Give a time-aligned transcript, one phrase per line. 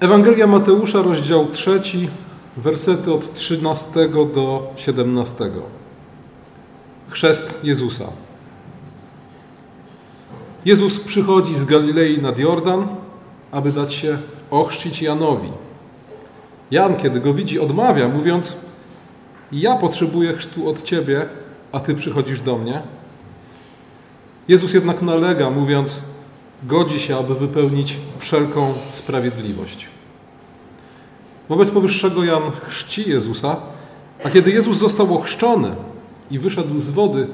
[0.00, 1.80] Ewangelia Mateusza, rozdział 3,
[2.56, 5.50] wersety od 13 do 17.
[7.08, 8.04] Chrzest Jezusa.
[10.64, 12.88] Jezus przychodzi z Galilei nad Jordan,
[13.52, 14.18] aby dać się
[14.50, 15.52] ochrzcić Janowi.
[16.70, 18.56] Jan, kiedy go widzi, odmawia, mówiąc:
[19.52, 21.26] Ja potrzebuję chrztu od ciebie,
[21.72, 22.82] a ty przychodzisz do mnie.
[24.48, 26.02] Jezus jednak nalega, mówiąc:
[26.62, 29.88] Godzi się, aby wypełnić wszelką sprawiedliwość.
[31.48, 33.56] Wobec powyższego Jan chrzci Jezusa,
[34.24, 35.76] a kiedy Jezus został ochrzczony
[36.30, 37.28] i wyszedł z wody,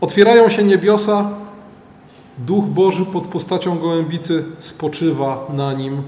[0.00, 1.30] otwierają się niebiosa,
[2.38, 6.02] Duch Boży pod postacią gołębicy spoczywa na nim,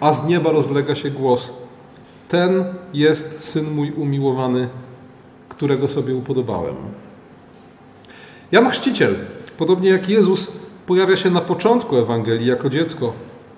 [0.00, 1.52] a z nieba rozlega się głos:
[2.28, 4.68] Ten jest syn mój umiłowany,
[5.48, 6.74] którego sobie upodobałem.
[8.52, 9.14] Jan Chrzciciel,
[9.58, 10.52] podobnie jak Jezus,
[10.86, 13.12] pojawia się na początku Ewangelii jako dziecko,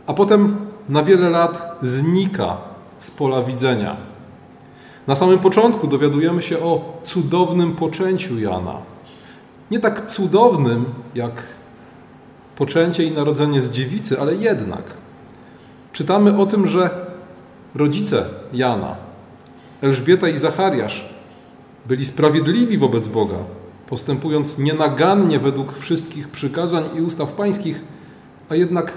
[0.07, 0.57] a potem
[0.89, 2.57] na wiele lat znika
[2.99, 3.97] z pola widzenia.
[5.07, 8.75] Na samym początku dowiadujemy się o cudownym poczęciu Jana.
[9.71, 10.85] Nie tak cudownym
[11.15, 11.43] jak
[12.57, 14.83] poczęcie i narodzenie z dziewicy, ale jednak.
[15.93, 17.07] Czytamy o tym, że
[17.75, 18.97] rodzice Jana,
[19.83, 21.09] Elżbieta i Zachariasz,
[21.87, 23.39] byli sprawiedliwi wobec Boga,
[23.89, 27.81] postępując nienagannie według wszystkich przykazań i ustaw pańskich,
[28.49, 28.93] a jednak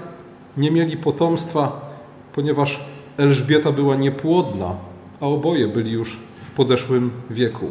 [0.56, 1.90] nie mieli potomstwa,
[2.32, 2.84] ponieważ
[3.16, 4.76] Elżbieta była niepłodna,
[5.20, 7.66] a oboje byli już w podeszłym wieku.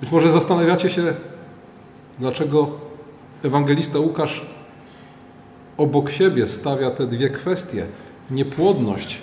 [0.00, 1.02] Być może zastanawiacie się,
[2.18, 2.70] dlaczego
[3.42, 4.46] ewangelista Łukasz
[5.76, 7.86] obok siebie stawia te dwie kwestie
[8.30, 9.20] niepłodność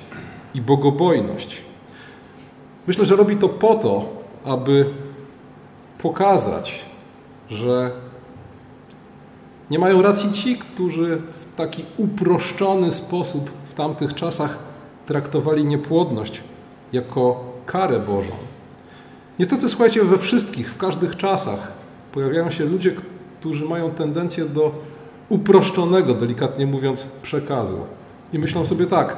[0.54, 1.62] i bogobojność.
[2.88, 4.10] Myślę, że robi to po to,
[4.46, 4.86] aby
[5.98, 6.86] pokazać,
[7.50, 7.92] że
[9.72, 14.58] nie mają racji ci, którzy w taki uproszczony sposób w tamtych czasach
[15.06, 16.42] traktowali niepłodność
[16.94, 18.32] jako karę Bożą.
[19.40, 21.72] Niestety, słuchajcie, we wszystkich, w każdych czasach
[22.12, 22.96] pojawiają się ludzie,
[23.40, 24.72] którzy mają tendencję do
[25.30, 27.80] uproszczonego, delikatnie mówiąc, przekazu.
[28.34, 29.18] I myślą sobie tak,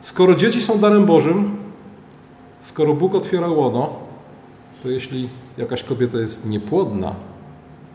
[0.00, 1.56] skoro dzieci są darem Bożym,
[2.60, 3.96] skoro Bóg otwiera łono,
[4.82, 5.28] to jeśli
[5.58, 7.14] jakaś kobieta jest niepłodna,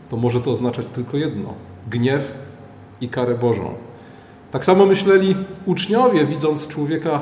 [0.08, 1.54] to może to oznaczać tylko jedno:
[1.90, 2.34] gniew
[3.00, 3.74] i karę Bożą.
[4.50, 7.20] Tak samo myśleli uczniowie, widząc człowieka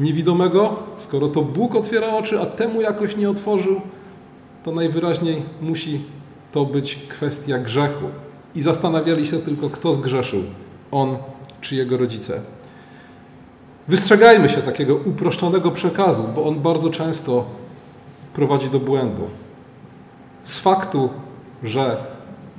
[0.00, 3.80] niewidomego, skoro to Bóg otwiera oczy, a temu jakoś nie otworzył,
[4.64, 6.04] to najwyraźniej musi
[6.52, 8.06] to być kwestia grzechu.
[8.54, 10.42] I zastanawiali się tylko, kto zgrzeszył,
[10.90, 11.16] on
[11.60, 12.40] czy jego rodzice.
[13.88, 17.44] Wystrzegajmy się takiego uproszczonego przekazu, bo on bardzo często
[18.34, 19.22] prowadzi do błędu.
[20.46, 21.10] Z faktu,
[21.62, 22.04] że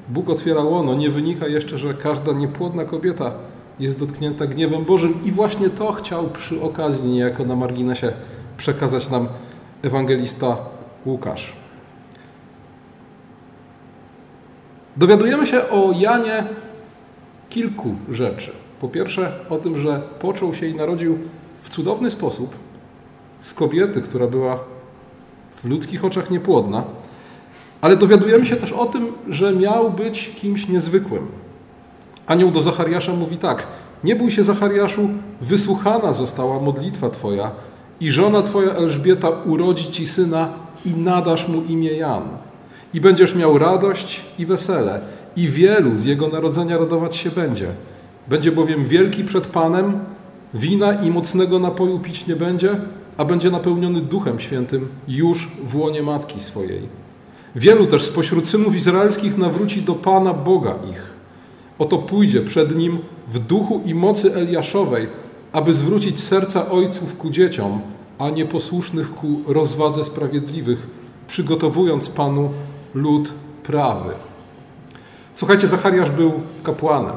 [0.10, 3.32] Bóg otwiera łono, nie wynika jeszcze, że każda niepłodna kobieta
[3.80, 8.12] jest dotknięta gniewem Bożym i właśnie to chciał przy okazji niejako na marginesie
[8.58, 9.28] przekazać nam
[9.84, 10.58] ewangelista
[11.06, 11.54] Łukasz.
[14.98, 16.44] Dowiadujemy się o Janie
[17.50, 18.52] kilku rzeczy.
[18.82, 21.18] Po pierwsze, o tym, że począł się i narodził
[21.62, 22.56] w cudowny sposób
[23.40, 24.60] z kobiety, która była
[25.56, 26.84] w ludzkich oczach niepłodna,
[27.82, 31.28] ale dowiadujemy się też o tym, że miał być kimś niezwykłym.
[32.28, 33.68] Anioł do Zachariasza mówi tak:
[34.04, 35.10] Nie bój się, Zachariaszu,
[35.42, 37.52] wysłuchana została modlitwa Twoja,
[38.00, 40.50] i żona Twoja Elżbieta urodzi Ci syna,
[40.86, 42.24] i nadasz mu imię Jan.
[42.94, 45.02] I będziesz miał radość i wesele,
[45.36, 47.68] i wielu z jego narodzenia radować się będzie.
[48.28, 50.00] Będzie bowiem wielki przed Panem,
[50.54, 52.76] wina i mocnego napoju pić nie będzie,
[53.18, 57.07] a będzie napełniony Duchem Świętym już w łonie matki swojej.
[57.58, 61.14] Wielu też spośród synów izraelskich nawróci do Pana Boga ich.
[61.80, 65.08] Oto pójdzie przed nim w duchu i mocy Eliaszowej,
[65.52, 67.82] aby zwrócić serca ojców ku dzieciom,
[68.20, 70.88] a nieposłusznych ku rozwadze sprawiedliwych,
[71.28, 72.50] przygotowując Panu
[72.94, 73.34] lud
[73.64, 74.14] prawy.
[75.34, 76.34] Słuchajcie, Zachariasz był
[76.64, 77.16] kapłanem.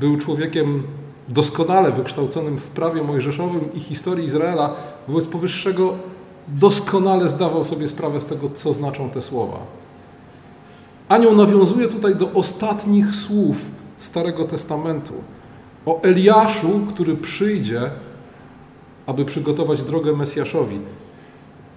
[0.00, 0.82] Był człowiekiem
[1.28, 4.74] doskonale wykształconym w prawie mojżeszowym i historii Izraela.
[5.08, 5.94] Wobec powyższego
[6.54, 9.58] doskonale zdawał sobie sprawę z tego, co znaczą te słowa.
[11.08, 13.56] Anioł nawiązuje tutaj do ostatnich słów
[13.98, 15.14] Starego Testamentu
[15.86, 17.90] o Eliaszu, który przyjdzie,
[19.06, 20.80] aby przygotować drogę Mesjaszowi,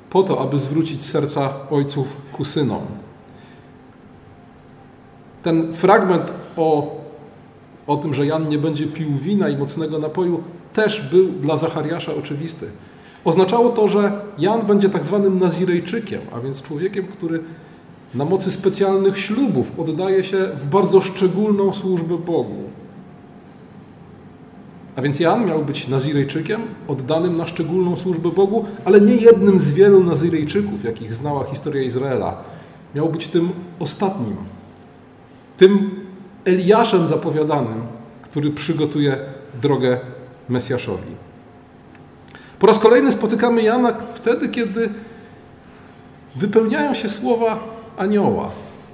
[0.10, 2.82] po to, aby zwrócić serca ojców ku synom.
[5.44, 6.96] Ten fragment o,
[7.88, 10.44] o tym, że Jan nie będzie pił wina i mocnego napoju,
[10.74, 12.68] też był dla Zachariasza oczywisty.
[13.26, 17.40] Oznaczało to, że Jan będzie tak zwanym Nazirejczykiem, a więc człowiekiem, który
[18.16, 22.64] na mocy specjalnych ślubów oddaje się w bardzo szczególną służbę Bogu.
[24.96, 29.72] A więc Jan miał być Nazirejczykiem, oddanym na szczególną służbę Bogu, ale nie jednym z
[29.72, 32.38] wielu Nazirejczyków, jakich znała historia Izraela.
[32.96, 34.36] Miał być tym ostatnim,
[35.58, 35.92] tym
[36.46, 37.82] Eliaszem zapowiadanym,
[38.22, 39.18] który przygotuje
[39.62, 40.00] drogę
[40.50, 41.31] Mesjaszowi.
[42.62, 44.90] Po raz kolejny spotykamy Jana wtedy, kiedy
[46.36, 47.60] wypełniają się słowa
[47.98, 48.50] anioła.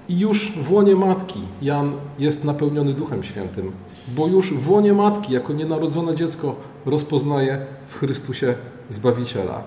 [0.10, 3.72] I już w łonie matki Jan jest napełniony Duchem Świętym,
[4.08, 6.56] bo już w łonie matki, jako nienarodzone dziecko,
[6.86, 8.56] rozpoznaje w Chrystusie
[8.90, 9.64] Zbawiciela.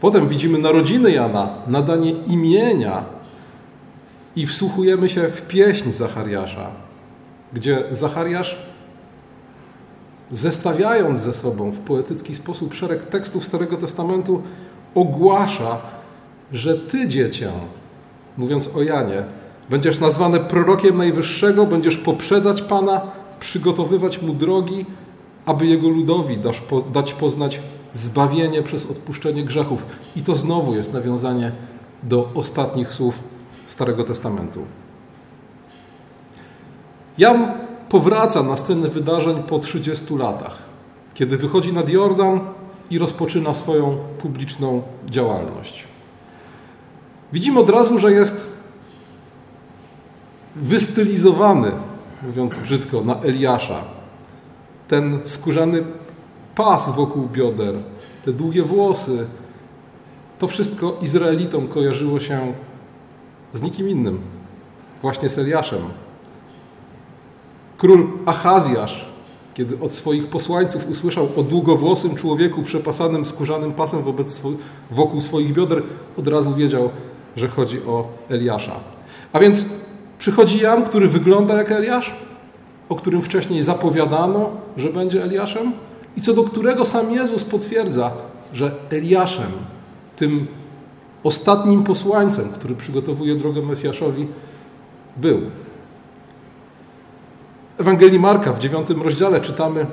[0.00, 3.04] Potem widzimy narodziny Jana, nadanie imienia
[4.36, 6.70] i wsłuchujemy się w pieśń Zachariasza,
[7.52, 8.67] gdzie Zachariasz,
[10.32, 14.42] zestawiając ze sobą w poetycki sposób szereg tekstów Starego Testamentu,
[14.94, 15.78] ogłasza,
[16.52, 17.50] że Ty, dziecię,
[18.36, 19.22] mówiąc o Janie,
[19.70, 23.00] będziesz nazwany prorokiem Najwyższego, będziesz poprzedzać Pana,
[23.40, 24.86] przygotowywać Mu drogi,
[25.46, 26.38] aby Jego ludowi
[26.92, 27.60] dać poznać
[27.92, 29.86] zbawienie przez odpuszczenie grzechów.
[30.16, 31.52] I to znowu jest nawiązanie
[32.02, 33.22] do ostatnich słów
[33.66, 34.60] Starego Testamentu.
[37.18, 37.52] Jan
[37.88, 40.58] powraca na scenę wydarzeń po 30 latach,
[41.14, 42.40] kiedy wychodzi nad Jordan
[42.90, 45.84] i rozpoczyna swoją publiczną działalność.
[47.32, 48.48] Widzimy od razu, że jest
[50.56, 51.72] wystylizowany,
[52.22, 53.84] mówiąc brzydko, na Eliasza.
[54.88, 55.82] Ten skórzany
[56.54, 57.74] pas wokół bioder,
[58.24, 59.26] te długie włosy,
[60.38, 62.52] to wszystko Izraelitom kojarzyło się
[63.52, 64.20] z nikim innym,
[65.02, 65.82] właśnie z Eliaszem.
[67.78, 69.08] Król Achazjasz,
[69.54, 74.42] kiedy od swoich posłańców usłyszał o długowłosym człowieku przepasanym skórzanym pasem wobec,
[74.90, 75.82] wokół swoich bioder,
[76.18, 76.90] od razu wiedział,
[77.36, 78.72] że chodzi o Eliasza.
[79.32, 79.64] A więc
[80.18, 82.14] przychodzi Jan, który wygląda jak Eliasz,
[82.88, 85.72] o którym wcześniej zapowiadano, że będzie Eliaszem
[86.16, 88.10] i co do którego sam Jezus potwierdza,
[88.52, 89.50] że Eliaszem,
[90.16, 90.46] tym
[91.22, 94.26] ostatnim posłańcem, który przygotowuje drogę Mesjaszowi,
[95.16, 95.40] był.
[97.78, 99.86] Ewangelii Marka w dziewiątym rozdziale czytamy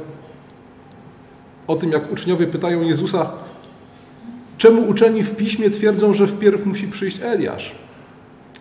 [1.67, 3.31] o tym, jak uczniowie pytają Jezusa,
[4.57, 7.75] czemu uczeni w piśmie twierdzą, że wpierw musi przyjść Eliasz?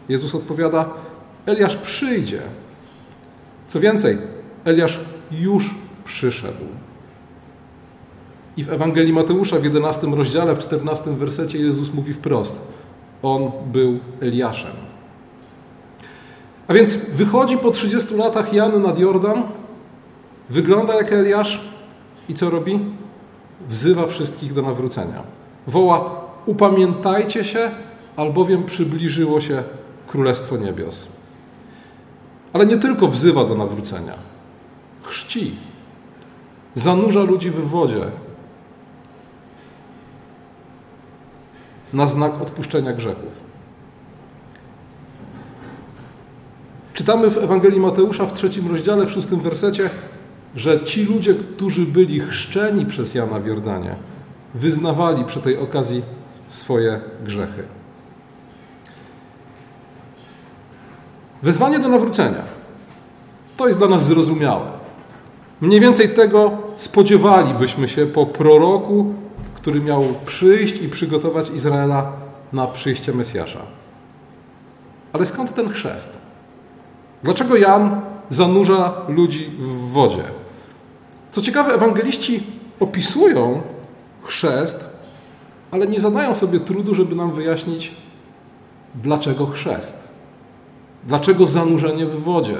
[0.09, 0.91] Jezus odpowiada,
[1.47, 2.41] Eliasz przyjdzie.
[3.69, 4.19] Co więcej,
[4.65, 5.01] Eliasz
[5.31, 5.75] już
[6.05, 6.65] przyszedł.
[8.57, 12.61] I w Ewangelii Mateusza w 11 rozdziale, w 14 wersecie Jezus mówi wprost:
[13.23, 14.94] On był Eliaszem.
[16.69, 19.43] A więc wychodzi po 30 latach Jan nad Jordan,
[20.51, 21.61] wygląda jak Eliasz
[22.29, 22.81] i co robi?
[23.69, 25.23] Wzywa wszystkich do nawrócenia.
[25.67, 26.11] Woła:
[26.47, 27.71] Upamiętajcie się,
[28.17, 29.63] albowiem przybliżyło się
[30.07, 31.07] Królestwo Niebios.
[32.53, 34.15] Ale nie tylko wzywa do nawrócenia,
[35.03, 35.57] chrzci,
[36.75, 38.05] zanurza ludzi w wodzie
[41.93, 43.33] na znak odpuszczenia grzechów.
[47.05, 49.91] Czytamy w Ewangelii Mateusza w trzecim rozdziale, w szóstym wersecie,
[50.57, 53.97] że ci ludzie, którzy byli chrzczeni przez Jana w Jordanie,
[54.55, 56.03] wyznawali przy tej okazji
[56.49, 57.65] swoje grzechy.
[61.43, 62.43] Wezwanie do nawrócenia.
[63.57, 64.71] To jest dla nas zrozumiałe.
[65.61, 69.15] Mniej więcej tego spodziewalibyśmy się po proroku,
[69.55, 72.13] który miał przyjść i przygotować Izraela
[72.53, 73.61] na przyjście Mesjasza.
[75.13, 76.34] Ale skąd ten chrzest?
[77.25, 78.01] Dlaczego Jan
[78.31, 80.25] zanurza ludzi w wodzie?
[81.31, 82.43] Co ciekawe, ewangeliści
[82.81, 83.63] opisują
[84.23, 84.85] chrzest,
[85.71, 87.93] ale nie zadają sobie trudu, żeby nam wyjaśnić,
[88.95, 90.09] dlaczego chrzest.
[91.05, 92.57] Dlaczego zanurzenie w wodzie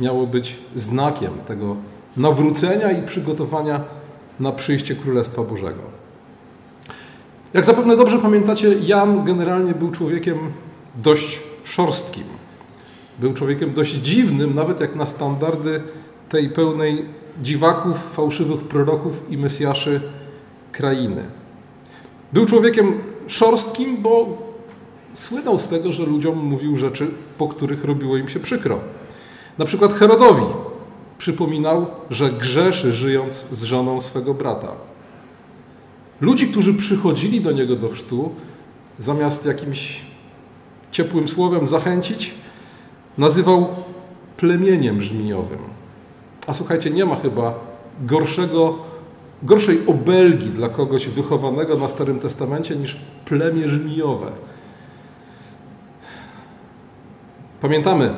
[0.00, 1.76] miało być znakiem tego
[2.16, 3.80] nawrócenia i przygotowania
[4.40, 5.82] na przyjście Królestwa Bożego.
[7.54, 10.38] Jak zapewne dobrze pamiętacie, Jan generalnie był człowiekiem
[10.94, 12.41] dość szorstkim.
[13.18, 15.82] Był człowiekiem dość dziwnym, nawet jak na standardy
[16.28, 17.04] tej pełnej
[17.42, 20.00] dziwaków, fałszywych proroków i mesjaszy
[20.72, 21.24] krainy.
[22.32, 24.38] Był człowiekiem szorstkim, bo
[25.14, 27.06] słynął z tego, że ludziom mówił rzeczy,
[27.38, 28.78] po których robiło im się przykro.
[29.58, 30.46] Na przykład Herodowi
[31.18, 34.68] przypominał, że grzeszy żyjąc z żoną swego brata.
[36.20, 38.34] Ludzi, którzy przychodzili do niego do chrztu,
[38.98, 40.02] zamiast jakimś
[40.90, 42.34] ciepłym słowem zachęcić,
[43.18, 43.66] nazywał
[44.36, 45.58] plemieniem żmijowym.
[46.46, 47.54] A słuchajcie, nie ma chyba
[48.00, 48.78] gorszego,
[49.42, 54.26] gorszej obelgi dla kogoś wychowanego na Starym Testamencie niż plemię żmijowe.
[57.60, 58.10] Pamiętamy,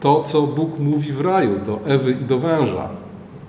[0.00, 2.88] to, co Bóg mówi w raju do Ewy i do węża.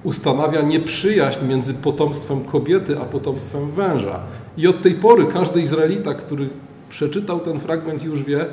[0.03, 4.19] Ustanawia nieprzyjaźń między potomstwem kobiety a potomstwem węża.
[4.57, 6.49] I od tej pory każdy Izraelita, który
[6.89, 8.45] przeczytał ten fragment, już wie,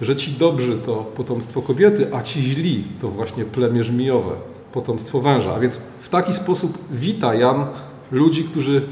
[0.00, 4.30] że ci dobrzy to potomstwo kobiety, a ci źli to właśnie plemię żmijowe,
[4.72, 5.54] potomstwo węża.
[5.54, 7.66] A więc w taki sposób wita Jan
[8.10, 8.82] ludzi, którzy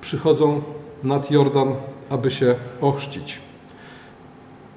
[0.00, 0.60] przychodzą
[1.04, 1.68] nad Jordan,
[2.10, 3.38] aby się ochrzcić.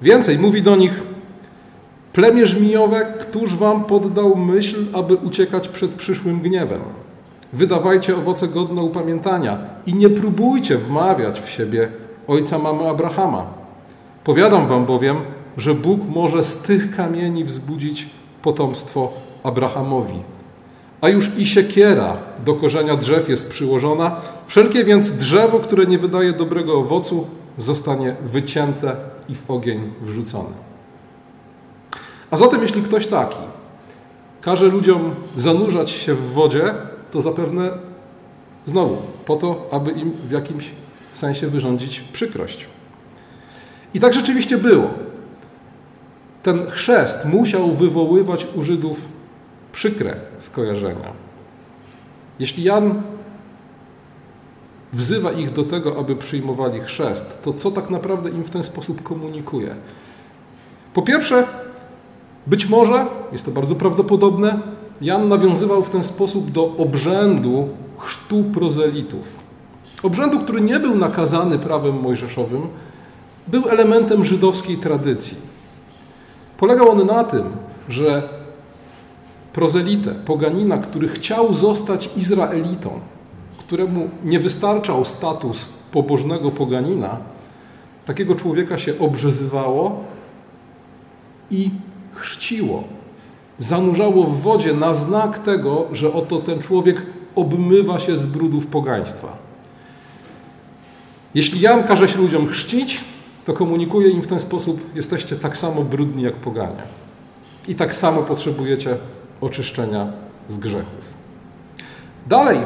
[0.02, 1.02] Więcej, mówi do nich,
[2.12, 6.80] plemię żmijowe, któż wam poddał myśl, aby uciekać przed przyszłym gniewem?
[7.52, 11.88] Wydawajcie owoce godne upamiętania i nie próbujcie wmawiać w siebie
[12.28, 13.46] ojca mamy Abrahama.
[14.24, 15.16] Powiadam wam bowiem,
[15.56, 18.08] że Bóg może z tych kamieni wzbudzić
[18.42, 20.22] potomstwo Abrahamowi.
[21.00, 26.32] A już i siekiera do korzenia drzew jest przyłożona, wszelkie więc drzewo, które nie wydaje
[26.32, 27.26] dobrego owocu,
[27.58, 28.96] zostanie wycięte
[29.28, 30.66] i w ogień wrzucone.
[32.30, 33.38] A zatem, jeśli ktoś taki
[34.40, 36.74] każe ludziom zanurzać się w wodzie,
[37.10, 37.70] to zapewne
[38.64, 40.70] znowu po to, aby im w jakimś
[41.12, 42.66] sensie wyrządzić przykrość.
[43.94, 45.05] I tak rzeczywiście było.
[46.46, 49.00] Ten chrzest musiał wywoływać u Żydów
[49.72, 51.12] przykre skojarzenia.
[52.38, 53.02] Jeśli Jan
[54.92, 59.02] wzywa ich do tego, aby przyjmowali chrzest, to co tak naprawdę im w ten sposób
[59.02, 59.74] komunikuje?
[60.94, 61.44] Po pierwsze,
[62.46, 64.58] być może, jest to bardzo prawdopodobne,
[65.00, 69.26] Jan nawiązywał w ten sposób do obrzędu chrztu prozelitów.
[70.02, 72.68] Obrzędu, który nie był nakazany prawem mojżeszowym,
[73.46, 75.45] był elementem żydowskiej tradycji.
[76.56, 77.42] Polegał on na tym,
[77.88, 78.28] że
[79.52, 83.00] prozelitę, poganina, który chciał zostać Izraelitą,
[83.58, 87.16] któremu nie wystarczał status pobożnego poganina,
[88.06, 90.04] takiego człowieka się obrzezywało
[91.50, 91.70] i
[92.14, 92.84] chrzciło.
[93.58, 97.02] Zanurzało w wodzie na znak tego, że oto ten człowiek
[97.34, 99.36] obmywa się z brudów pogaństwa.
[101.34, 103.00] Jeśli Jan każe się ludziom chrzcić,
[103.46, 106.82] to komunikuje im w ten sposób: jesteście tak samo brudni jak poganie.
[107.68, 108.96] I tak samo potrzebujecie
[109.40, 110.12] oczyszczenia
[110.48, 111.04] z grzechów.
[112.26, 112.58] Dalej,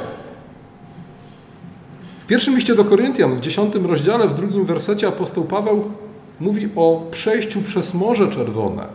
[2.20, 5.90] w pierwszym liście do Koryntian, w dziesiątym rozdziale, w drugim wersecie apostoł Paweł
[6.40, 8.86] mówi o przejściu przez Morze Czerwone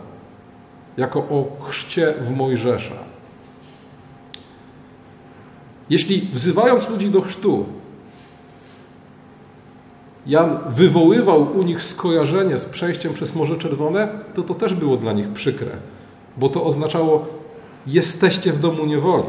[0.96, 2.94] jako o chrzcie w Mojżesza.
[5.90, 7.66] Jeśli wzywając ludzi do chrztu,
[10.26, 15.12] Jan wywoływał u nich skojarzenie z przejściem przez Morze Czerwone, to to też było dla
[15.12, 15.70] nich przykre,
[16.36, 17.26] bo to oznaczało
[17.86, 19.28] jesteście w domu niewoli.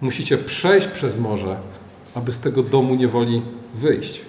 [0.00, 1.56] Musicie przejść przez morze,
[2.14, 3.42] aby z tego domu niewoli
[3.74, 4.24] wyjść.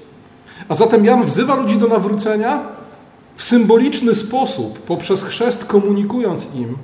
[0.69, 2.61] A zatem Jan wzywa ludzi do nawrócenia
[3.35, 6.77] w symboliczny sposób, poprzez chrzest komunikując im,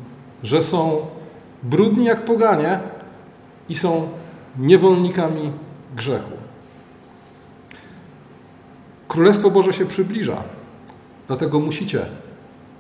[0.44, 1.06] że są
[1.64, 2.80] brudni jak poganie
[3.70, 4.08] i są
[4.58, 5.52] niewolnikami
[5.96, 6.43] grzechu.
[9.08, 10.44] Królestwo Boże się przybliża,
[11.28, 12.06] dlatego musicie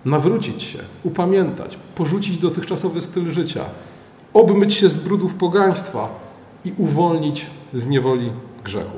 [0.05, 3.65] nawrócić się, upamiętać, porzucić dotychczasowy styl życia,
[4.33, 6.09] obmyć się z brudów pogaństwa
[6.65, 8.31] i uwolnić z niewoli
[8.63, 8.97] grzechu.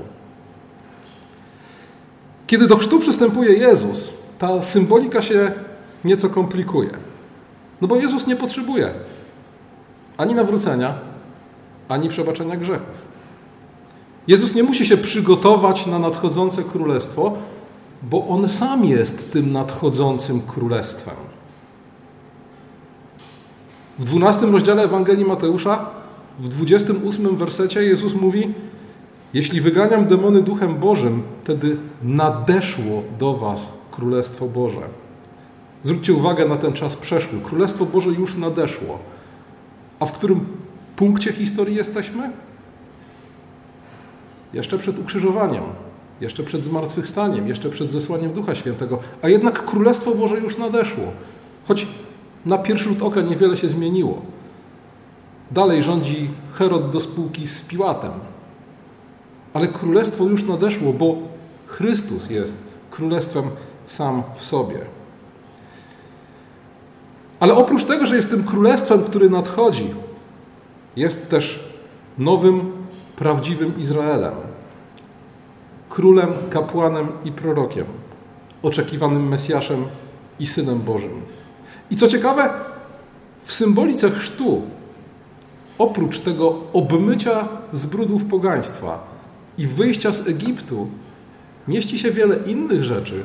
[2.47, 5.51] Kiedy do chrztu przystępuje Jezus, ta symbolika się
[6.05, 6.89] nieco komplikuje.
[7.81, 8.93] No bo Jezus nie potrzebuje
[10.17, 10.93] ani nawrócenia,
[11.89, 13.14] ani przebaczenia grzechów.
[14.27, 17.33] Jezus nie musi się przygotować na nadchodzące królestwo,
[18.03, 21.15] bo On sam jest tym nadchodzącym królestwem.
[23.99, 25.89] W 12 rozdziale Ewangelii Mateusza,
[26.39, 28.53] w 28 wersecie Jezus mówi:
[29.33, 34.81] Jeśli wyganiam demony duchem Bożym, wtedy nadeszło do Was Królestwo Boże.
[35.83, 37.39] Zwróćcie uwagę na ten czas przeszły.
[37.41, 38.99] Królestwo Boże już nadeszło.
[39.99, 40.45] A w którym
[40.95, 42.31] punkcie historii jesteśmy?
[44.55, 45.63] Jeszcze przed ukrzyżowaniem,
[46.21, 48.99] jeszcze przed zmartwychwstaniem, jeszcze przed zesłaniem Ducha Świętego.
[49.21, 51.03] A jednak Królestwo Boże już nadeszło.
[51.67, 51.87] Choć
[52.45, 54.21] na pierwszy rzut oka niewiele się zmieniło.
[55.51, 58.11] Dalej rządzi Herod do spółki z Piłatem.
[59.53, 61.15] Ale Królestwo już nadeszło, bo
[61.67, 62.55] Chrystus jest
[62.91, 63.43] Królestwem
[63.87, 64.79] sam w sobie.
[67.39, 69.93] Ale oprócz tego, że jest tym królestwem, który nadchodzi,
[70.95, 71.73] jest też
[72.17, 72.71] nowym,
[73.15, 74.33] prawdziwym Izraelem.
[75.89, 77.85] Królem, kapłanem i prorokiem,
[78.63, 79.85] oczekiwanym Mesjaszem
[80.39, 81.21] i Synem Bożym.
[81.91, 82.49] I co ciekawe,
[83.43, 84.61] w symbolice chrztu,
[85.77, 89.03] oprócz tego obmycia z brudów pogaństwa
[89.57, 90.87] i wyjścia z Egiptu,
[91.67, 93.23] mieści się wiele innych rzeczy,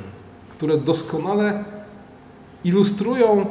[0.51, 1.65] które doskonale
[2.65, 3.47] ilustrują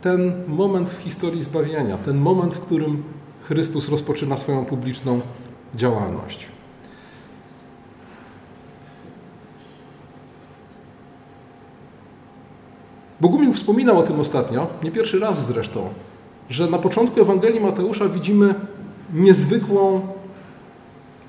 [0.00, 3.02] ten moment w historii zbawienia, ten moment, w którym
[3.42, 5.20] Chrystus rozpoczyna swoją publiczną
[5.74, 6.46] działalność.
[13.20, 15.88] Bogumił wspominał o tym ostatnio, nie pierwszy raz zresztą,
[16.50, 18.54] że na początku Ewangelii Mateusza widzimy
[19.14, 20.00] niezwykłą,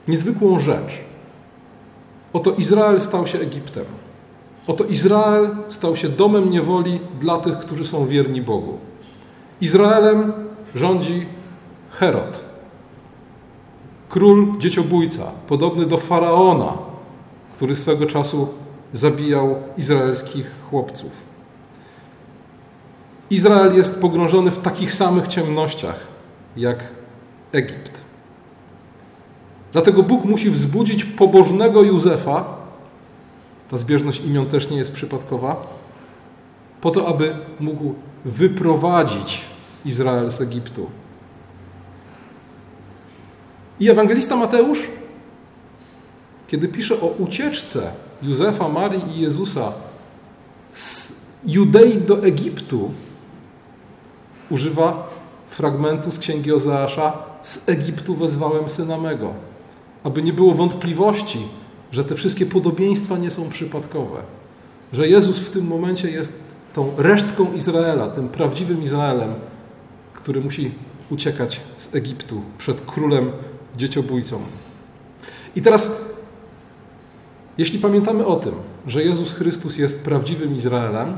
[0.08, 1.02] niezwykłą rzecz.
[2.34, 3.86] Oto Izrael stał się Egiptem.
[4.68, 8.78] Oto Izrael stał się domem niewoli dla tych, którzy są wierni Bogu.
[9.62, 10.34] Izraelem
[10.76, 11.26] rządzi
[11.92, 12.49] Herod,
[14.10, 16.74] król dzieciobójca, podobny do faraona,
[17.54, 18.48] który swego czasu
[18.94, 21.12] zabijał izraelskich chłopców.
[23.30, 26.08] Izrael jest pogrążony w takich samych ciemnościach
[26.58, 26.80] jak
[27.52, 28.02] Egipt.
[29.72, 32.46] Dlatego Bóg musi wzbudzić pobożnego Józefa,
[33.70, 35.68] ta zbieżność imion też nie jest przypadkowa,
[36.82, 37.94] po to, aby mógł
[38.26, 39.42] wyprowadzić
[39.86, 40.90] Izrael z Egiptu.
[43.80, 44.80] I ewangelista Mateusz,
[46.48, 49.72] kiedy pisze o ucieczce Józefa, Marii i Jezusa
[50.72, 52.92] z Judei do Egiptu,
[54.50, 55.10] używa
[55.50, 59.34] fragmentu z księgi Ozeasza: Z Egiptu wezwałem syna mego.
[60.04, 61.40] Aby nie było wątpliwości,
[61.92, 64.22] że te wszystkie podobieństwa nie są przypadkowe.
[64.94, 66.34] Że Jezus w tym momencie jest
[66.74, 69.34] tą resztką Izraela, tym prawdziwym Izraelem,
[70.14, 70.72] który musi
[71.10, 73.32] uciekać z Egiptu przed królem
[73.78, 74.42] dzieciobójcą.
[75.56, 75.92] I teraz,
[77.58, 78.54] jeśli pamiętamy o tym,
[78.88, 81.18] że Jezus Chrystus jest prawdziwym Izraelem,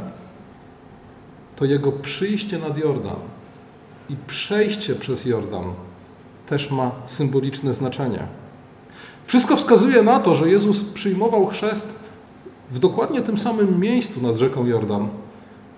[1.55, 3.15] to jego przyjście nad Jordan
[4.10, 5.74] i przejście przez Jordan
[6.48, 8.27] też ma symboliczne znaczenie.
[9.25, 11.96] Wszystko wskazuje na to, że Jezus przyjmował chrzest
[12.72, 15.09] w dokładnie tym samym miejscu nad rzeką Jordan,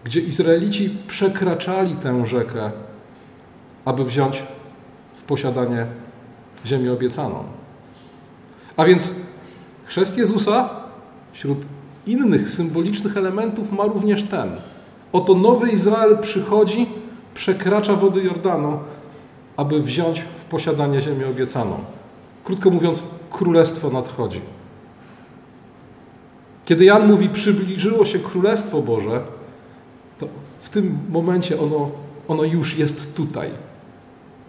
[0.03, 2.71] gdzie Izraelici przekraczali tę rzekę,
[3.86, 4.43] aby wziąć
[5.15, 5.86] w posiadanie
[6.65, 7.43] ziemię obiecaną.
[8.78, 9.15] A więc
[9.86, 10.69] chrzest Jezusa
[11.32, 11.58] wśród
[12.08, 14.52] innych symbolicznych elementów ma również ten.
[15.13, 16.88] Oto nowy Izrael przychodzi,
[17.34, 18.80] przekracza wody Jordanu,
[19.58, 21.80] aby wziąć w posiadanie ziemię obiecaną.
[22.43, 24.41] Krótko mówiąc, królestwo nadchodzi.
[26.65, 29.21] Kiedy Jan mówi, przybliżyło się Królestwo Boże,
[30.19, 30.28] to
[30.60, 31.89] w tym momencie ono,
[32.28, 33.49] ono już jest tutaj.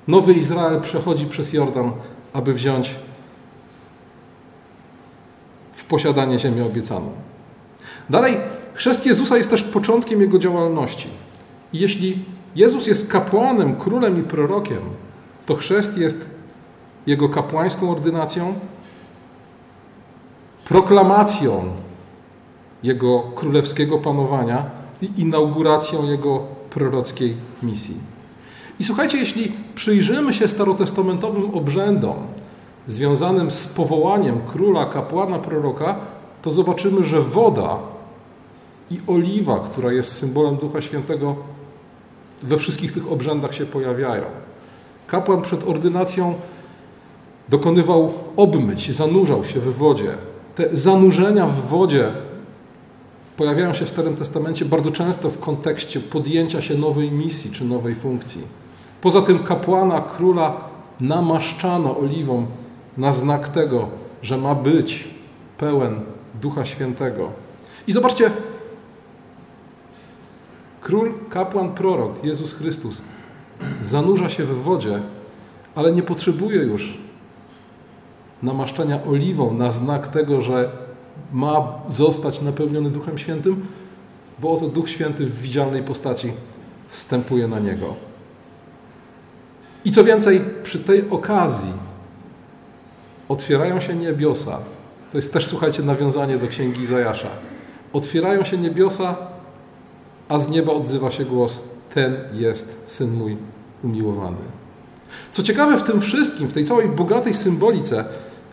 [0.09, 1.93] Nowy Izrael przechodzi przez Jordan,
[2.33, 2.95] aby wziąć
[5.73, 7.13] w posiadanie ziemię obiecaną.
[8.11, 8.37] Dalej,
[8.75, 11.09] chrzest Jezusa jest też początkiem Jego działalności.
[11.73, 12.25] I jeśli
[12.57, 14.81] Jezus jest kapłanem, królem i prorokiem,
[15.47, 16.31] to chrzest jest
[17.07, 18.55] Jego kapłańską ordynacją,
[20.65, 21.77] proklamacją
[22.83, 24.71] Jego królewskiego panowania
[25.03, 28.14] i inauguracją Jego prorockiej misji.
[28.81, 32.17] I słuchajcie, jeśli przyjrzymy się starotestamentowym obrzędom
[32.87, 35.97] związanym z powołaniem króla, kapłana, proroka,
[36.43, 37.79] to zobaczymy, że woda
[38.91, 41.37] i oliwa, która jest symbolem Ducha Świętego,
[42.43, 44.25] we wszystkich tych obrzędach się pojawiają.
[45.07, 46.35] Kapłan przed ordynacją
[47.49, 50.15] dokonywał obmyć, zanurzał się w wodzie.
[50.55, 52.13] Te zanurzenia w wodzie
[53.37, 57.95] pojawiają się w Starym Testamencie bardzo często w kontekście podjęcia się nowej misji czy nowej
[57.95, 58.64] funkcji.
[59.05, 60.53] Poza tym kapłana, króla
[61.01, 62.47] namaszczano oliwą
[62.97, 63.89] na znak tego,
[64.23, 65.09] że ma być
[65.59, 66.01] pełen
[66.41, 67.31] Ducha Świętego.
[67.87, 68.31] I zobaczcie,
[70.81, 73.03] król, kapłan, prorok, Jezus Chrystus
[73.83, 75.03] zanurza się w wodzie,
[75.75, 76.99] ale nie potrzebuje już
[78.43, 80.71] namaszczenia oliwą na znak tego, że
[81.33, 83.67] ma zostać napełniony Duchem Świętym,
[84.39, 86.33] bo oto Duch Święty w widzialnej postaci
[86.89, 88.14] wstępuje na niego.
[89.85, 91.73] I co więcej, przy tej okazji
[93.29, 94.59] otwierają się niebiosa.
[95.13, 97.29] To jest też, słuchajcie, nawiązanie do księgi Izajasza.
[97.93, 99.17] Otwierają się niebiosa,
[100.29, 101.61] a z nieba odzywa się głos:
[101.95, 103.37] Ten jest syn mój
[103.85, 104.37] umiłowany.
[105.33, 108.05] Co ciekawe, w tym wszystkim, w tej całej bogatej symbolice,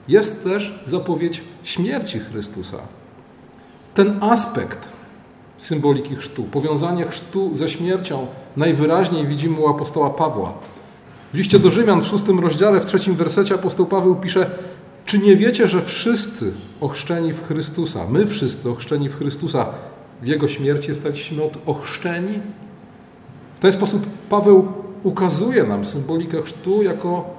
[0.07, 2.77] jest też zapowiedź śmierci Chrystusa.
[3.93, 4.89] Ten aspekt
[5.57, 10.53] symboliki chrztu, powiązanie chrztu ze śmiercią, najwyraźniej widzimy u apostoła Pawła.
[11.33, 14.49] W liście do Rzymian w szóstym rozdziale, w trzecim wersecie apostoł Paweł pisze
[15.05, 19.65] czy nie wiecie, że wszyscy ochrzczeni w Chrystusa, my wszyscy ochrzczeni w Chrystusa,
[20.21, 22.39] w Jego śmierci staliśmy od ochrzczeni?
[23.55, 24.67] W ten sposób Paweł
[25.03, 27.29] ukazuje nam symbolikę chrztu jako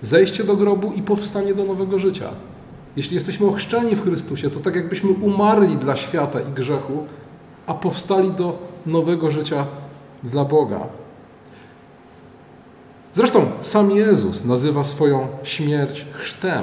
[0.00, 2.28] zejście do grobu i powstanie do nowego życia.
[2.96, 7.06] Jeśli jesteśmy ochrzczeni w Chrystusie, to tak jakbyśmy umarli dla świata i grzechu,
[7.66, 9.66] a powstali do nowego życia
[10.24, 10.80] dla Boga.
[13.14, 16.62] Zresztą sam Jezus nazywa swoją śmierć chrztem.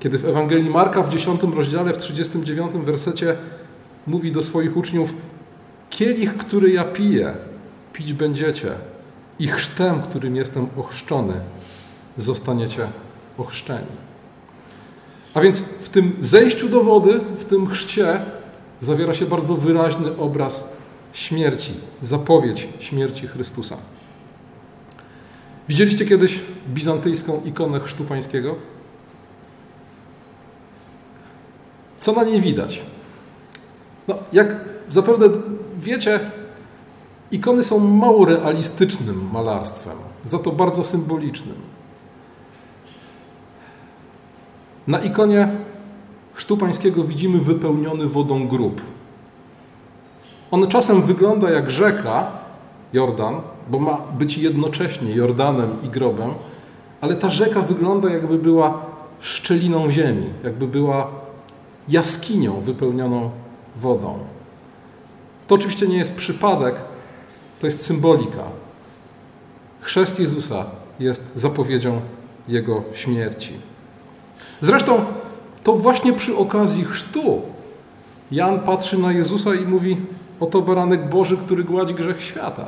[0.00, 3.36] Kiedy w Ewangelii Marka w 10 rozdziale, w 39 wersecie
[4.06, 5.14] mówi do swoich uczniów:
[5.90, 7.34] Kielich, który ja piję,
[7.92, 8.72] pić będziecie,
[9.38, 11.34] i chrztem, którym jestem ochrzczony,
[12.18, 12.86] zostaniecie
[13.38, 13.86] ochrzczeni.
[15.34, 18.20] A więc w tym zejściu do wody, w tym chrzcie,
[18.80, 20.68] zawiera się bardzo wyraźny obraz
[21.12, 21.72] śmierci,
[22.02, 23.76] zapowiedź śmierci Chrystusa.
[25.68, 28.54] Widzieliście kiedyś bizantyjską ikonę chrztu pańskiego?
[32.00, 32.82] Co na niej widać?
[34.08, 35.26] No, jak zapewne
[35.78, 36.20] wiecie,
[37.30, 41.56] ikony są mało realistycznym malarstwem, za to bardzo symbolicznym.
[44.86, 45.48] Na ikonie
[46.34, 48.80] chrztu pańskiego widzimy wypełniony wodą grób.
[50.50, 52.43] On czasem wygląda jak rzeka,
[52.94, 56.30] Jordan, bo ma być jednocześnie Jordanem i grobem,
[57.00, 58.82] ale ta rzeka wygląda jakby była
[59.20, 61.10] szczeliną ziemi, jakby była
[61.88, 63.30] jaskinią wypełnioną
[63.76, 64.18] wodą.
[65.46, 66.74] To oczywiście nie jest przypadek,
[67.60, 68.42] to jest symbolika.
[69.80, 70.64] Chrzest Jezusa
[71.00, 72.00] jest zapowiedzią
[72.48, 73.52] Jego śmierci.
[74.60, 75.04] Zresztą
[75.64, 77.42] to właśnie przy okazji chrztu
[78.30, 79.96] Jan patrzy na Jezusa i mówi:
[80.40, 82.64] Oto baranek Boży, który gładzi grzech świata.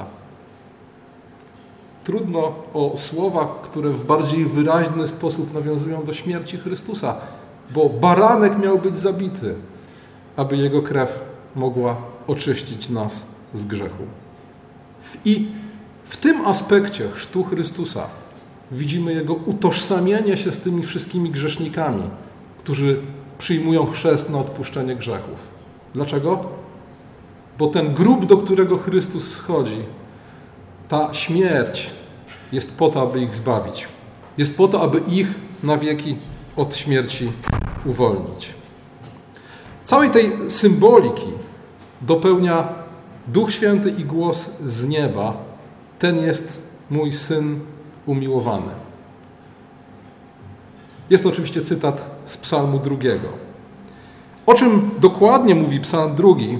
[2.05, 7.17] Trudno o słowa, które w bardziej wyraźny sposób nawiązują do śmierci Chrystusa,
[7.71, 9.55] bo baranek miał być zabity,
[10.37, 11.21] aby jego krew
[11.55, 14.05] mogła oczyścić nas z grzechu.
[15.25, 15.49] I
[16.05, 18.07] w tym aspekcie chrztu Chrystusa
[18.73, 22.03] widzimy Jego utożsamienie się z tymi wszystkimi grzesznikami,
[22.59, 23.01] którzy
[23.39, 25.39] przyjmują chrzest na odpuszczenie grzechów.
[25.95, 26.45] Dlaczego?
[27.59, 29.83] Bo ten grób, do którego Chrystus schodzi,
[30.89, 31.91] ta śmierć
[32.53, 33.89] jest po to, aby ich zbawić.
[34.39, 35.29] Jest po to, aby ich
[35.63, 36.17] na wieki
[36.57, 37.33] od śmierci
[37.85, 38.55] uwolnić.
[39.85, 41.33] Całej tej symboliki
[42.03, 42.69] dopełnia
[43.27, 45.37] Duch Święty i głos z nieba.
[45.99, 47.61] Ten jest mój syn
[48.07, 48.73] umiłowany.
[51.11, 53.29] Jest to oczywiście cytat z Psalmu drugiego.
[54.47, 56.59] O czym dokładnie mówi Psalm drugi,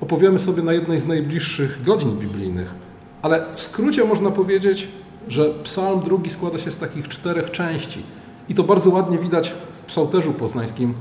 [0.00, 2.74] opowiemy sobie na jednej z najbliższych godzin biblijnych.
[3.22, 4.88] Ale w skrócie można powiedzieć,
[5.28, 8.02] że Psalm drugi składa się z takich czterech części.
[8.48, 10.94] I to bardzo ładnie widać w psałterzu poznańskim,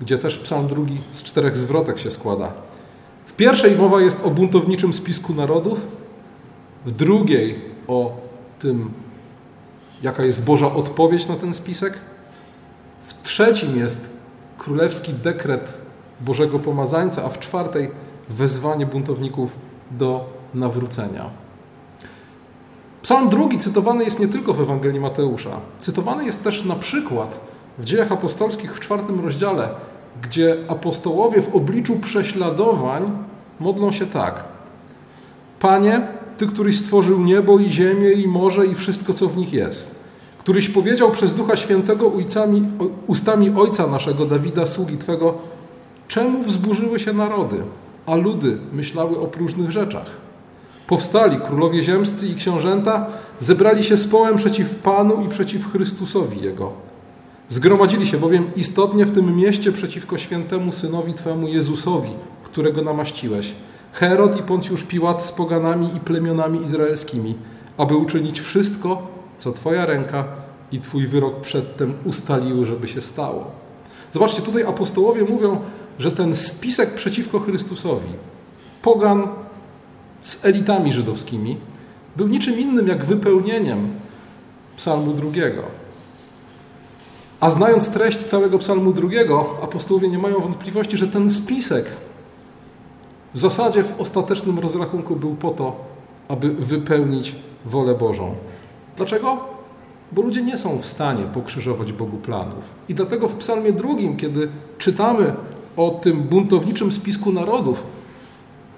[0.00, 2.52] gdzie też Psalm drugi z czterech zwrotek się składa.
[3.26, 5.86] W pierwszej mowa jest o buntowniczym spisku narodów,
[6.86, 8.16] w drugiej o
[8.58, 8.90] tym,
[10.02, 11.98] jaka jest Boża odpowiedź na ten spisek.
[13.06, 14.10] W trzecim jest
[14.58, 15.78] królewski dekret
[16.20, 17.90] Bożego Pomazańca, a w czwartej
[18.32, 19.52] wezwanie buntowników
[19.90, 21.30] do nawrócenia.
[23.02, 25.50] Psalm drugi cytowany jest nie tylko w Ewangelii Mateusza.
[25.78, 27.40] Cytowany jest też na przykład
[27.78, 29.68] w dziejach apostolskich w czwartym rozdziale,
[30.22, 33.10] gdzie apostołowie w obliczu prześladowań
[33.60, 34.44] modlą się tak.
[35.60, 36.00] Panie,
[36.38, 39.94] Ty, któryś stworzył niebo i ziemię i morze i wszystko, co w nich jest,
[40.38, 42.68] któryś powiedział przez Ducha Świętego ujcami,
[43.06, 45.34] ustami Ojca naszego Dawida, sługi Twego,
[46.08, 47.62] czemu wzburzyły się narody,
[48.06, 50.06] a ludy myślały o próżnych rzeczach.
[50.86, 53.06] Powstali królowie ziemscy i książęta,
[53.40, 56.72] zebrali się z połem przeciw Panu i przeciw Chrystusowi Jego.
[57.48, 62.10] Zgromadzili się bowiem istotnie w tym mieście przeciwko świętemu Synowi Twemu Jezusowi,
[62.44, 63.54] którego namaściłeś,
[63.92, 67.34] Herod i Poncjusz Piłat z poganami i plemionami izraelskimi,
[67.78, 69.06] aby uczynić wszystko,
[69.38, 70.24] co Twoja ręka
[70.72, 73.50] i Twój wyrok przedtem ustaliły, żeby się stało.
[74.12, 75.60] Zobaczcie, tutaj apostołowie mówią,
[76.02, 78.08] że ten spisek przeciwko Chrystusowi,
[78.82, 79.28] pogan
[80.22, 81.56] z elitami żydowskimi,
[82.16, 83.88] był niczym innym jak wypełnieniem
[84.76, 85.62] psalmu drugiego.
[87.40, 91.86] A znając treść całego psalmu drugiego, apostołowie nie mają wątpliwości, że ten spisek
[93.34, 95.76] w zasadzie w ostatecznym rozrachunku był po to,
[96.28, 97.34] aby wypełnić
[97.66, 98.34] wolę Bożą.
[98.96, 99.40] Dlaczego?
[100.12, 102.64] Bo ludzie nie są w stanie pokrzyżować Bogu planów.
[102.88, 105.34] I dlatego w Psalmie drugim, kiedy czytamy
[105.76, 107.82] o tym buntowniczym spisku narodów,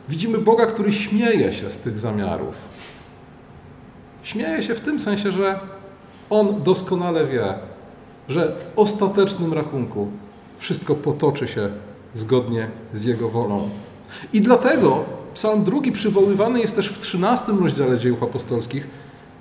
[0.08, 2.54] widzimy Boga, który śmieje się z tych zamiarów.
[4.22, 5.60] Śmieje się w tym sensie, że
[6.30, 7.54] On doskonale wie,
[8.28, 10.08] że w ostatecznym rachunku
[10.58, 11.68] wszystko potoczy się
[12.14, 13.70] zgodnie z Jego wolą.
[14.32, 15.04] I dlatego
[15.34, 18.86] psalm drugi przywoływany jest też w 13 rozdziale dziejów apostolskich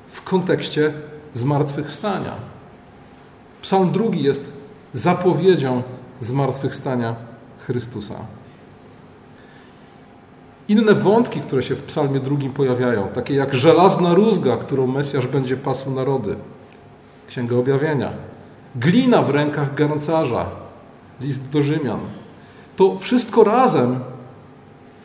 [0.07, 0.93] w kontekście
[1.33, 2.35] zmartwychwstania.
[3.61, 4.53] Psalm drugi jest
[4.93, 5.83] zapowiedzią
[6.21, 7.15] zmartwychwstania
[7.67, 8.15] Chrystusa.
[10.67, 15.57] Inne wątki, które się w psalmie drugim pojawiają, takie jak żelazna rózga, którą Mesjasz będzie
[15.57, 16.35] pasł narody.
[17.27, 18.11] Księga Objawienia.
[18.75, 20.45] Glina w rękach garncarza.
[21.21, 21.99] List do Rzymian.
[22.75, 23.99] To wszystko razem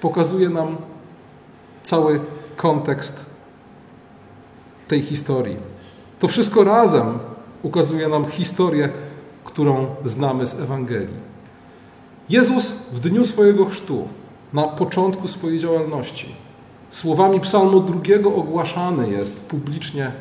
[0.01, 0.77] pokazuje nam
[1.83, 2.21] cały
[2.57, 3.27] kontekst
[4.89, 5.57] tej historii.
[6.21, 7.19] To wszystko razem
[7.63, 8.89] ukazuje nam historię,
[9.45, 11.29] którą znamy z Ewangelii.
[12.31, 14.09] Jezus w dniu swojego chrztu,
[14.53, 16.35] na początku swojej działalności,
[16.91, 20.13] słowami Psalmu drugiego ogłaszany jest publicznie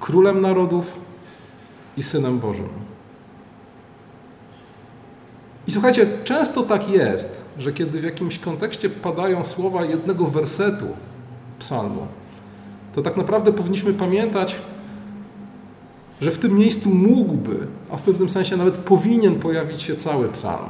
[0.00, 0.96] królem narodów
[1.96, 2.68] i synem Bożym.
[5.66, 10.86] I słuchajcie, często tak jest, że kiedy w jakimś kontekście padają słowa jednego wersetu
[11.58, 12.06] psalmu,
[12.94, 14.56] to tak naprawdę powinniśmy pamiętać,
[16.20, 20.68] że w tym miejscu mógłby, a w pewnym sensie nawet powinien pojawić się cały psalm.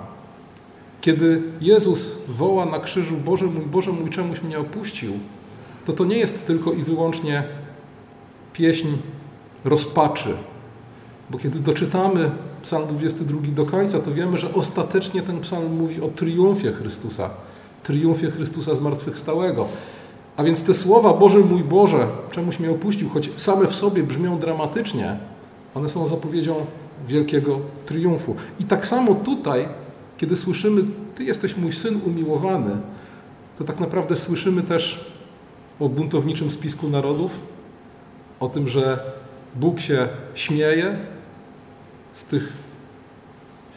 [1.00, 5.12] Kiedy Jezus woła na krzyżu Boże mój, Boże mój, czemuś mnie opuścił,
[5.84, 7.44] to to nie jest tylko i wyłącznie
[8.52, 8.88] pieśń
[9.64, 10.30] rozpaczy.
[11.30, 12.30] Bo kiedy doczytamy
[12.62, 17.30] psalm 22 do końca, to wiemy, że ostatecznie ten psalm mówi o triumfie Chrystusa.
[17.82, 19.68] Triumfie Chrystusa zmartwychwstałego.
[20.36, 24.38] A więc te słowa Boże mój Boże, czemuś mnie opuścił, choć same w sobie brzmią
[24.38, 25.16] dramatycznie,
[25.74, 26.54] one są zapowiedzią
[27.08, 28.34] wielkiego triumfu.
[28.60, 29.68] I tak samo tutaj
[30.18, 30.82] kiedy słyszymy,
[31.14, 32.76] Ty jesteś mój syn umiłowany,
[33.58, 35.12] to tak naprawdę słyszymy też
[35.80, 37.40] o buntowniczym spisku narodów,
[38.40, 39.00] o tym, że
[39.54, 40.98] Bóg się śmieje
[42.12, 42.52] z tych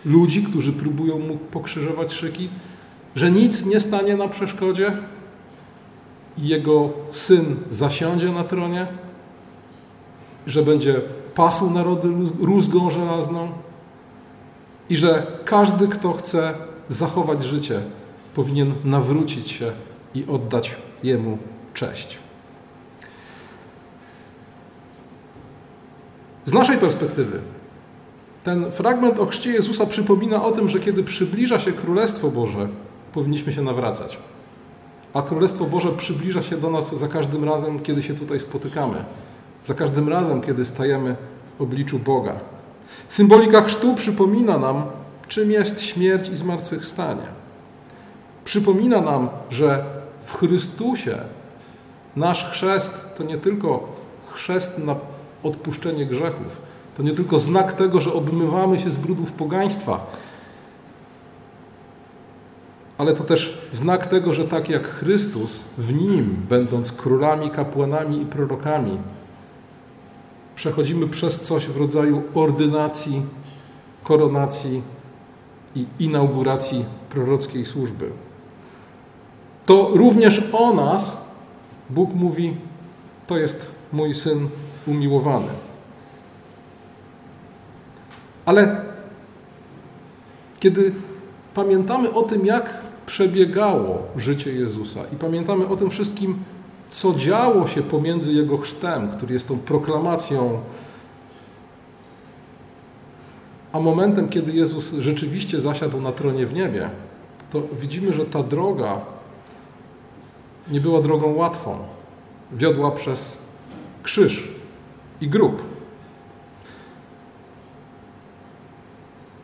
[0.06, 2.50] ludzi, którzy próbują mu pokrzyżować szyki,
[3.16, 4.98] że nic nie stanie na przeszkodzie
[6.38, 8.88] i jego syn zasiądzie na tronie,
[10.48, 11.02] że będzie
[11.36, 13.52] pasł narody rózgą żelazną,
[14.92, 16.54] i że każdy, kto chce
[16.90, 17.82] zachować życie,
[18.36, 19.72] powinien nawrócić się
[20.16, 21.38] i oddać Jemu
[21.74, 22.20] cześć.
[26.46, 27.40] Z naszej perspektywy
[28.44, 32.68] ten fragment o chrzcie Jezusa przypomina o tym, że kiedy przybliża się Królestwo Boże,
[33.14, 34.18] powinniśmy się nawracać.
[35.14, 39.06] A Królestwo Boże przybliża się do nas za każdym razem, kiedy się tutaj spotykamy.
[39.64, 41.16] Za każdym razem, kiedy stajemy
[41.58, 42.61] w obliczu Boga.
[43.12, 44.84] Symbolika chrztu przypomina nam,
[45.28, 47.24] czym jest śmierć i zmartwychwstanie.
[48.46, 49.84] Przypomina nam, że
[50.24, 51.18] w Chrystusie
[52.16, 53.88] nasz chrzest to nie tylko
[54.34, 54.96] chrzest na
[55.44, 56.62] odpuszczenie grzechów,
[56.98, 60.06] to nie tylko znak tego, że obmywamy się z brudów pogaństwa,
[62.98, 68.26] ale to też znak tego, że tak jak Chrystus, w Nim, będąc królami, kapłanami i
[68.26, 68.98] prorokami,
[70.62, 73.22] przechodzimy przez coś w rodzaju ordynacji,
[74.04, 74.82] koronacji
[75.76, 78.10] i inauguracji prorockiej służby.
[79.66, 81.18] To również o nas
[81.90, 82.58] Bóg mówi:
[83.28, 84.50] To jest mój syn
[84.88, 85.48] umiłowany.
[88.46, 88.82] Ale
[90.60, 90.94] kiedy
[91.54, 92.74] pamiętamy o tym, jak
[93.06, 96.44] przebiegało życie Jezusa i pamiętamy o tym wszystkim,
[96.92, 100.60] co działo się pomiędzy Jego chrztem, który jest tą proklamacją,
[103.74, 106.90] a momentem, kiedy Jezus rzeczywiście zasiadł na tronie w niebie,
[107.52, 109.02] to widzimy, że ta droga
[110.72, 111.78] nie była drogą łatwą.
[112.52, 113.38] Wiodła przez
[114.04, 114.48] krzyż
[115.22, 115.64] i grób.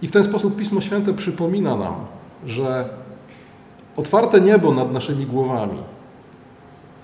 [0.01, 1.95] I w ten sposób Pismo Święte przypomina nam,
[2.45, 2.89] że
[3.95, 5.77] otwarte niebo nad naszymi głowami,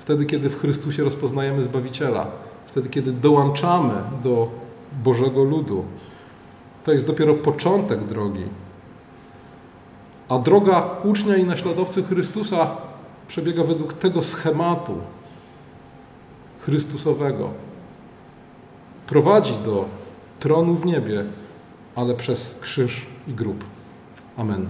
[0.03, 2.27] Wtedy, kiedy w Chrystusie rozpoznajemy Zbawiciela,
[2.65, 4.51] wtedy, kiedy dołączamy do
[5.03, 5.85] Bożego ludu,
[6.83, 8.43] to jest dopiero początek drogi.
[10.29, 12.77] A droga ucznia i naśladowcy Chrystusa
[13.27, 14.97] przebiega według tego schematu
[16.65, 17.49] Chrystusowego.
[19.07, 19.85] Prowadzi do
[20.39, 21.23] tronu w niebie,
[21.95, 23.63] ale przez krzyż i grób.
[24.37, 24.65] Amen.